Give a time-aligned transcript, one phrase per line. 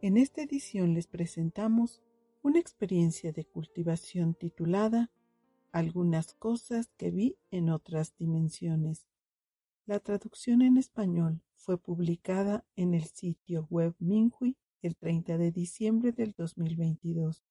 [0.00, 2.04] En esta edición les presentamos
[2.42, 5.10] una experiencia de cultivación titulada
[5.72, 9.08] Algunas cosas que vi en otras dimensiones.
[9.86, 16.12] La traducción en español fue publicada en el sitio web Minhui el 30 de diciembre
[16.12, 17.42] del 2022.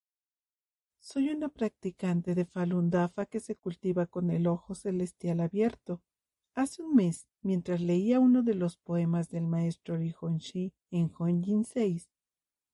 [0.99, 6.01] Soy una practicante de Falun Dafa que se cultiva con el ojo celestial abierto.
[6.55, 11.65] Hace un mes, mientras leía uno de los poemas del maestro Li Hongxi en Hongjin
[11.65, 12.07] 6,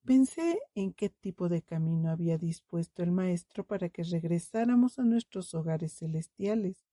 [0.05, 5.53] Pensé en qué tipo de camino había dispuesto el Maestro para que regresáramos a nuestros
[5.53, 6.85] hogares celestiales.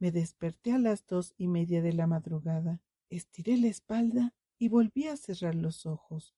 [0.00, 5.06] Me desperté a las dos y media de la madrugada, estiré la espalda y volví
[5.06, 6.34] a cerrar los ojos.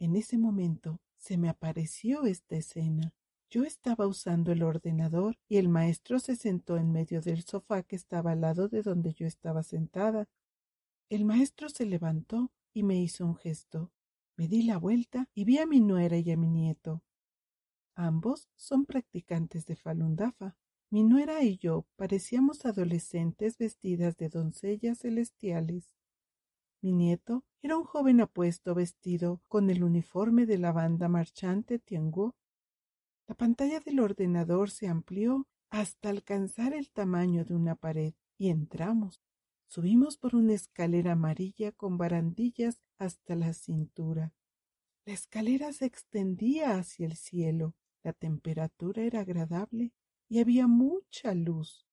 [0.00, 3.14] En ese momento se me apareció esta escena.
[3.48, 7.94] Yo estaba usando el ordenador y el maestro se sentó en medio del sofá que
[7.94, 10.28] estaba al lado de donde yo estaba sentada.
[11.08, 13.92] El maestro se levantó y me hizo un gesto.
[14.36, 17.02] Me di la vuelta y vi a mi nuera y a mi nieto.
[17.94, 20.56] Ambos son practicantes de Falun Dafa.
[20.90, 25.94] Mi nuera y yo parecíamos adolescentes vestidas de doncellas celestiales.
[26.82, 32.34] Mi nieto era un joven apuesto vestido con el uniforme de la banda marchante Tianguo.
[33.28, 39.22] La pantalla del ordenador se amplió hasta alcanzar el tamaño de una pared y entramos.
[39.68, 44.32] Subimos por una escalera amarilla con barandillas hasta la cintura.
[45.04, 49.92] La escalera se extendía hacia el cielo, la temperatura era agradable
[50.28, 51.86] y había mucha luz.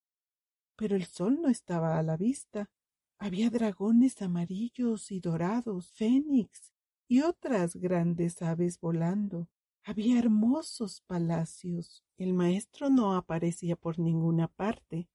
[0.76, 2.70] Pero el sol no estaba a la vista.
[3.18, 6.74] Había dragones amarillos y dorados, fénix
[7.08, 9.48] y otras grandes aves volando.
[9.84, 12.04] Había hermosos palacios.
[12.18, 15.08] El maestro no aparecía por ninguna parte,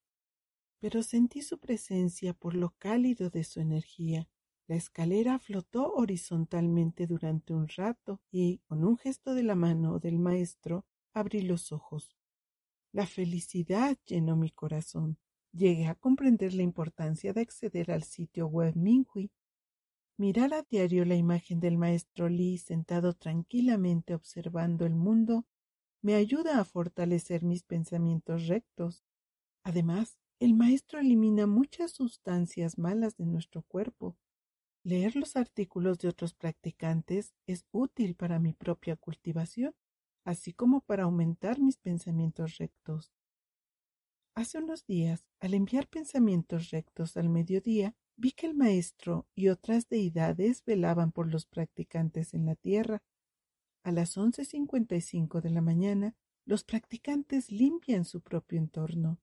[0.78, 4.28] pero sentí su presencia por lo cálido de su energía.
[4.68, 10.18] La escalera flotó horizontalmente durante un rato y, con un gesto de la mano del
[10.18, 12.16] maestro, abrí los ojos.
[12.92, 15.18] La felicidad llenó mi corazón.
[15.52, 19.30] Llegué a comprender la importancia de acceder al sitio web Minhui.
[20.16, 25.46] Mirar a diario la imagen del maestro Li sentado tranquilamente observando el mundo
[26.02, 29.04] me ayuda a fortalecer mis pensamientos rectos.
[29.62, 34.16] Además, el maestro elimina muchas sustancias malas de nuestro cuerpo.
[34.86, 39.74] Leer los artículos de otros practicantes es útil para mi propia cultivación,
[40.24, 43.12] así como para aumentar mis pensamientos rectos.
[44.36, 49.88] Hace unos días, al enviar pensamientos rectos al mediodía, vi que el maestro y otras
[49.88, 53.02] deidades velaban por los practicantes en la tierra.
[53.82, 56.14] A las once cincuenta y cinco de la mañana,
[56.44, 59.18] los practicantes limpian su propio entorno.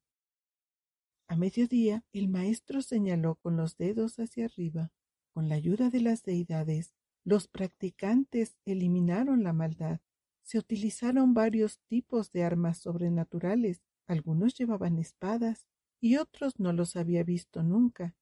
[1.29, 4.91] A mediodía el maestro señaló con los dedos hacia arriba.
[5.33, 9.99] Con la ayuda de las deidades, los practicantes eliminaron la maldad.
[10.43, 13.81] Se utilizaron varios tipos de armas sobrenaturales.
[14.05, 15.65] Algunos llevaban espadas
[15.99, 18.15] y otros no los había visto nunca.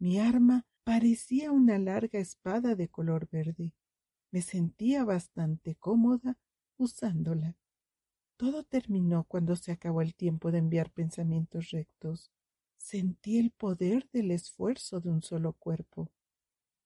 [0.00, 3.74] Mi arma parecía una larga espada de color verde.
[4.32, 6.38] Me sentía bastante cómoda
[6.76, 7.56] usándola.
[8.36, 12.32] Todo terminó cuando se acabó el tiempo de enviar pensamientos rectos.
[12.78, 16.10] Sentí el poder del esfuerzo de un solo cuerpo.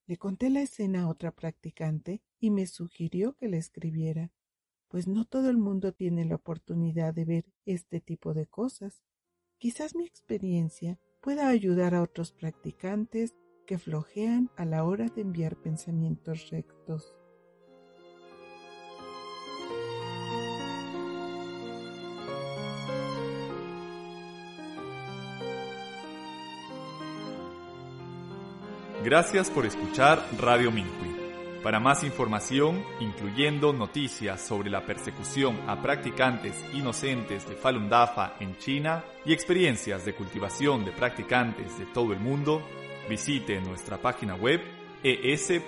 [0.06, 4.30] Le conté la escena a otra practicante y me sugirió que la escribiera,
[4.88, 9.02] pues no todo el mundo tiene la oportunidad de ver este tipo de cosas.
[9.58, 13.34] Quizás mi experiencia pueda ayudar a otros practicantes
[13.66, 17.16] que flojean a la hora de enviar pensamientos rectos.
[29.06, 31.14] Gracias por escuchar Radio Minhui.
[31.62, 38.58] Para más información, incluyendo noticias sobre la persecución a practicantes inocentes de Falun Dafa en
[38.58, 42.60] China y experiencias de cultivación de practicantes de todo el mundo,
[43.08, 44.60] visite nuestra página web
[45.04, 45.66] es.minhui.org.